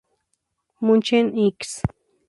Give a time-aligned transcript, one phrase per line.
[0.85, 1.61] München ix.